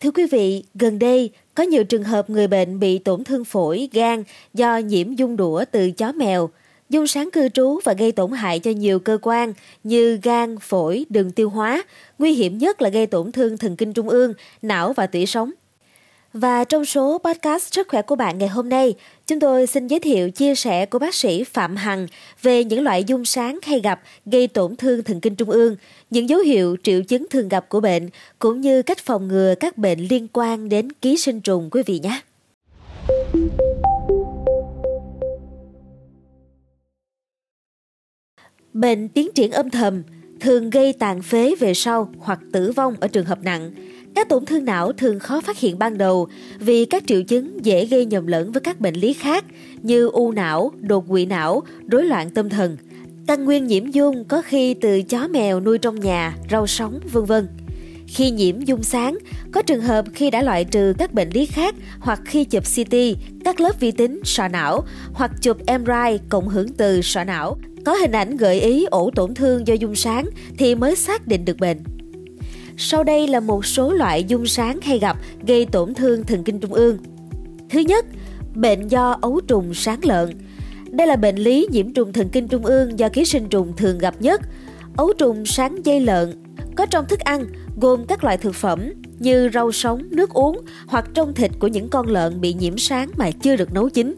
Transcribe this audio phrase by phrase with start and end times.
[0.00, 3.88] Thưa quý vị, gần đây có nhiều trường hợp người bệnh bị tổn thương phổi,
[3.92, 4.24] gan
[4.54, 6.50] do nhiễm dung đũa từ chó mèo.
[6.90, 9.52] Dung sáng cư trú và gây tổn hại cho nhiều cơ quan
[9.84, 11.82] như gan, phổi, đường tiêu hóa.
[12.18, 15.50] Nguy hiểm nhất là gây tổn thương thần kinh trung ương, não và tủy sống.
[16.32, 18.94] Và trong số podcast Sức khỏe của bạn ngày hôm nay,
[19.26, 22.06] chúng tôi xin giới thiệu chia sẻ của bác sĩ Phạm Hằng
[22.42, 25.76] về những loại dung sáng hay gặp gây tổn thương thần kinh trung ương,
[26.10, 29.78] những dấu hiệu triệu chứng thường gặp của bệnh, cũng như cách phòng ngừa các
[29.78, 32.20] bệnh liên quan đến ký sinh trùng quý vị nhé.
[38.72, 40.02] Bệnh tiến triển âm thầm
[40.40, 43.70] thường gây tàn phế về sau hoặc tử vong ở trường hợp nặng.
[44.14, 47.86] Các tổn thương não thường khó phát hiện ban đầu vì các triệu chứng dễ
[47.86, 49.44] gây nhầm lẫn với các bệnh lý khác
[49.82, 52.76] như u não, đột quỵ não, rối loạn tâm thần.
[53.26, 57.24] Căn nguyên nhiễm dung có khi từ chó mèo nuôi trong nhà, rau sống, vân
[57.24, 57.48] vân.
[58.06, 59.18] Khi nhiễm dung sáng,
[59.52, 62.94] có trường hợp khi đã loại trừ các bệnh lý khác hoặc khi chụp CT,
[63.44, 67.94] các lớp vi tính sọ não hoặc chụp MRI cộng hưởng từ sọ não có
[67.94, 70.26] hình ảnh gợi ý ổ tổn thương do dung sáng
[70.58, 71.78] thì mới xác định được bệnh.
[72.80, 76.60] Sau đây là một số loại dung sáng hay gặp gây tổn thương thần kinh
[76.60, 76.98] trung ương.
[77.70, 78.06] Thứ nhất,
[78.54, 80.30] bệnh do ấu trùng sáng lợn.
[80.90, 83.98] Đây là bệnh lý nhiễm trùng thần kinh trung ương do ký sinh trùng thường
[83.98, 84.40] gặp nhất.
[84.96, 86.32] Ấu trùng sáng dây lợn
[86.76, 87.46] có trong thức ăn
[87.80, 91.88] gồm các loại thực phẩm như rau sống, nước uống hoặc trong thịt của những
[91.88, 94.14] con lợn bị nhiễm sáng mà chưa được nấu chín.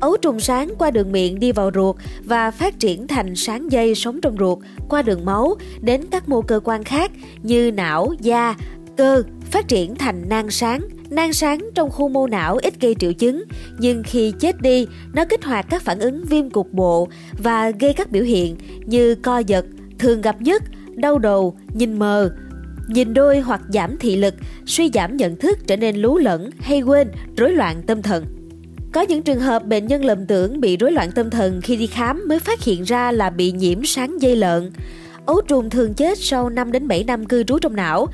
[0.00, 3.94] Ấu trùng sáng qua đường miệng đi vào ruột và phát triển thành sáng dây
[3.94, 7.10] sống trong ruột qua đường máu đến các mô cơ quan khác
[7.42, 8.54] như não, da,
[8.96, 10.80] cơ, phát triển thành nang sáng.
[11.10, 13.44] Nang sáng trong khu mô não ít gây triệu chứng,
[13.78, 17.08] nhưng khi chết đi, nó kích hoạt các phản ứng viêm cục bộ
[17.42, 19.64] và gây các biểu hiện như co giật,
[19.98, 20.62] thường gặp nhất,
[20.94, 22.30] đau đầu, nhìn mờ,
[22.88, 24.34] nhìn đôi hoặc giảm thị lực,
[24.66, 28.37] suy giảm nhận thức trở nên lú lẫn hay quên, rối loạn tâm thần.
[28.98, 31.86] Có những trường hợp bệnh nhân lầm tưởng bị rối loạn tâm thần khi đi
[31.86, 34.70] khám mới phát hiện ra là bị nhiễm sáng dây lợn.
[35.26, 38.06] Ấu trùng thường chết sau 5 đến 7 năm cư trú trong não.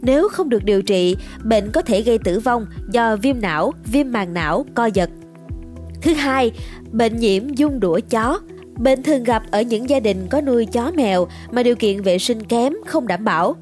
[0.00, 4.12] Nếu không được điều trị, bệnh có thể gây tử vong do viêm não, viêm
[4.12, 5.10] màng não, co giật.
[6.00, 6.52] Thứ hai,
[6.92, 8.40] bệnh nhiễm dung đũa chó.
[8.76, 12.18] Bệnh thường gặp ở những gia đình có nuôi chó mèo mà điều kiện vệ
[12.18, 13.56] sinh kém, không đảm bảo.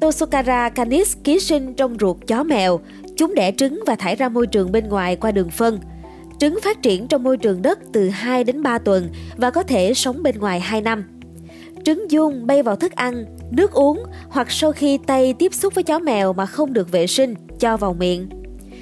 [0.00, 2.80] Toxocara canis ký sinh trong ruột chó mèo.
[3.16, 5.80] Chúng đẻ trứng và thải ra môi trường bên ngoài qua đường phân.
[6.38, 9.94] Trứng phát triển trong môi trường đất từ 2 đến 3 tuần và có thể
[9.94, 11.04] sống bên ngoài 2 năm.
[11.84, 15.84] Trứng dung bay vào thức ăn, nước uống hoặc sau khi tay tiếp xúc với
[15.84, 18.28] chó mèo mà không được vệ sinh, cho vào miệng.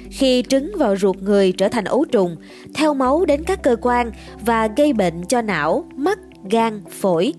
[0.09, 2.35] Khi trứng vào ruột người trở thành ấu trùng,
[2.73, 4.11] theo máu đến các cơ quan
[4.45, 6.19] và gây bệnh cho não, mắt,
[6.49, 7.33] gan, phổi.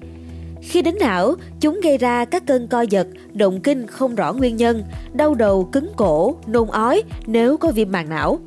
[0.62, 4.56] Khi đến não, chúng gây ra các cơn co giật, động kinh không rõ nguyên
[4.56, 4.82] nhân,
[5.12, 8.38] đau đầu, cứng cổ, nôn ói nếu có viêm màng não.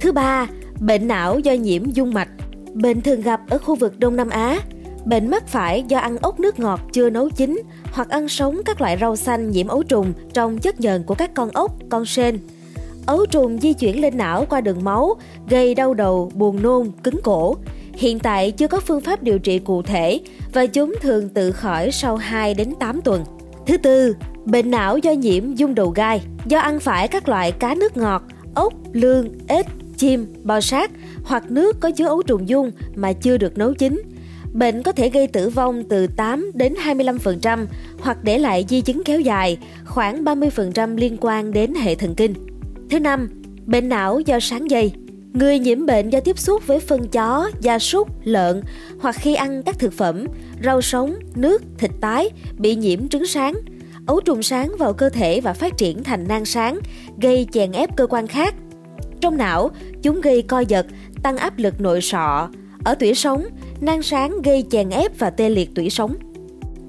[0.00, 0.46] Thứ ba,
[0.80, 2.28] Bệnh não do nhiễm dung mạch
[2.74, 4.60] Bệnh thường gặp ở khu vực Đông Nam Á
[5.06, 8.80] Bệnh mắc phải do ăn ốc nước ngọt chưa nấu chín hoặc ăn sống các
[8.80, 12.38] loại rau xanh nhiễm ấu trùng trong chất nhờn của các con ốc, con sên.
[13.06, 15.16] Ấu trùng di chuyển lên não qua đường máu,
[15.48, 17.56] gây đau đầu, buồn nôn, cứng cổ.
[17.94, 20.20] Hiện tại chưa có phương pháp điều trị cụ thể
[20.52, 23.24] và chúng thường tự khỏi sau 2 đến 8 tuần.
[23.66, 27.74] Thứ tư, bệnh não do nhiễm dung đầu gai, do ăn phải các loại cá
[27.74, 28.22] nước ngọt,
[28.54, 29.66] ốc, lương, ếch,
[29.98, 30.90] chim, bò sát
[31.24, 34.02] hoặc nước có chứa ấu trùng dung mà chưa được nấu chín.
[34.52, 37.66] Bệnh có thể gây tử vong từ 8 đến 25%
[37.98, 42.34] hoặc để lại di chứng kéo dài, khoảng 30% liên quan đến hệ thần kinh.
[42.90, 43.28] Thứ năm,
[43.66, 44.92] bệnh não do sáng dây.
[45.32, 48.62] Người nhiễm bệnh do tiếp xúc với phân chó, gia súc, lợn
[49.00, 50.26] hoặc khi ăn các thực phẩm,
[50.64, 53.54] rau sống, nước, thịt tái bị nhiễm trứng sáng.
[54.06, 56.78] Ấu trùng sáng vào cơ thể và phát triển thành nang sáng,
[57.22, 58.54] gây chèn ép cơ quan khác
[59.20, 59.70] trong não,
[60.02, 60.86] chúng gây co giật,
[61.22, 62.48] tăng áp lực nội sọ.
[62.84, 63.44] Ở tủy sống,
[63.80, 66.14] nang sáng gây chèn ép và tê liệt tủy sống.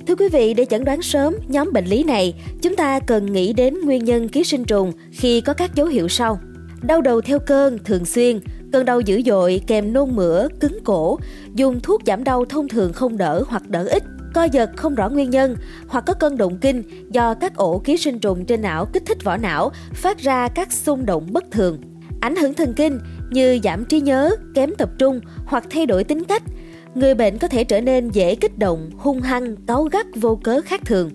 [0.07, 3.53] Thưa quý vị, để chẩn đoán sớm nhóm bệnh lý này, chúng ta cần nghĩ
[3.53, 6.39] đến nguyên nhân ký sinh trùng khi có các dấu hiệu sau.
[6.81, 8.39] Đau đầu theo cơn thường xuyên,
[8.71, 11.19] cơn đau dữ dội kèm nôn mửa, cứng cổ,
[11.55, 14.03] dùng thuốc giảm đau thông thường không đỡ hoặc đỡ ít,
[14.33, 15.55] co giật không rõ nguyên nhân
[15.87, 19.23] hoặc có cơn động kinh do các ổ ký sinh trùng trên não kích thích
[19.23, 21.79] vỏ não phát ra các xung động bất thường.
[22.21, 22.99] Ảnh hưởng thần kinh
[23.29, 26.43] như giảm trí nhớ, kém tập trung hoặc thay đổi tính cách.
[26.95, 30.61] Người bệnh có thể trở nên dễ kích động, hung hăng, cáu gắt vô cớ
[30.61, 31.09] khác thường.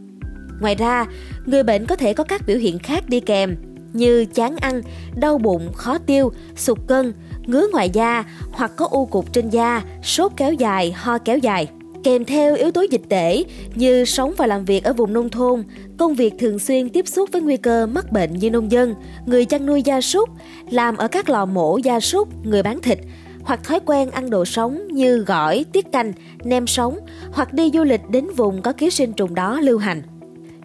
[0.61, 1.07] Ngoài ra,
[1.47, 3.57] người bệnh có thể có các biểu hiện khác đi kèm
[3.93, 4.83] như chán ăn,
[5.17, 7.13] đau bụng, khó tiêu, sụt cân,
[7.47, 11.69] ngứa ngoài da hoặc có u cục trên da, sốt kéo dài, ho kéo dài
[12.05, 13.45] kèm theo yếu tố dịch tễ
[13.75, 15.65] như sống và làm việc ở vùng nông thôn,
[15.99, 18.95] công việc thường xuyên tiếp xúc với nguy cơ mắc bệnh như nông dân,
[19.27, 20.29] người chăn nuôi gia súc,
[20.71, 22.99] làm ở các lò mổ gia súc, người bán thịt,
[23.43, 26.13] hoặc thói quen ăn đồ sống như gỏi, tiết canh,
[26.45, 26.99] nem sống,
[27.33, 30.03] hoặc đi du lịch đến vùng có ký sinh trùng đó lưu hành.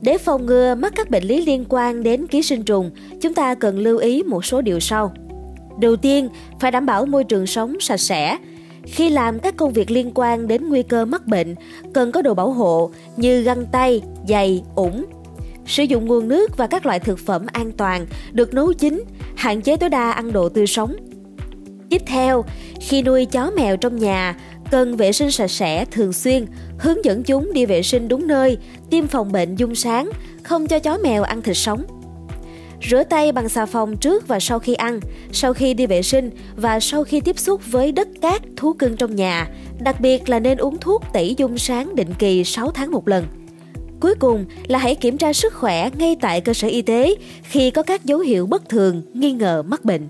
[0.02, 2.92] Để phòng ngừa mắc các bệnh lý liên quan đến ký sinh trùng,
[3.22, 5.14] chúng ta cần lưu ý một số điều sau.
[5.80, 6.30] Đầu tiên,
[6.60, 8.38] phải đảm bảo môi trường sống sạch sẽ.
[8.88, 11.56] Khi làm các công việc liên quan đến nguy cơ mắc bệnh,
[11.94, 15.06] cần có đồ bảo hộ như găng tay, giày, ủng.
[15.66, 19.04] Sử dụng nguồn nước và các loại thực phẩm an toàn, được nấu chín,
[19.36, 20.96] hạn chế tối đa ăn đồ tươi sống.
[21.90, 22.46] Tiếp theo,
[22.82, 24.36] khi nuôi chó mèo trong nhà,
[24.72, 26.46] cần vệ sinh sạch sẽ thường xuyên,
[26.80, 28.58] hướng dẫn chúng đi vệ sinh đúng nơi,
[28.90, 30.10] tiêm phòng bệnh dung sáng,
[30.44, 31.84] không cho chó mèo ăn thịt sống.
[32.82, 35.00] Rửa tay bằng xà phòng trước và sau khi ăn,
[35.32, 38.98] sau khi đi vệ sinh và sau khi tiếp xúc với đất cát, thú cưng
[38.98, 39.48] trong nhà.
[39.80, 43.26] Đặc biệt là nên uống thuốc tẩy dung sáng định kỳ 6 tháng một lần.
[44.00, 47.72] Cuối cùng là hãy kiểm tra sức khỏe ngay tại cơ sở y tế khi
[47.72, 50.08] có các dấu hiệu bất thường, nghi ngờ mắc bệnh.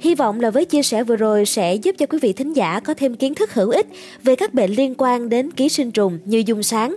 [0.00, 2.80] Hy vọng là với chia sẻ vừa rồi sẽ giúp cho quý vị thính giả
[2.80, 3.86] có thêm kiến thức hữu ích
[4.22, 6.96] về các bệnh liên quan đến ký sinh trùng như dung sáng.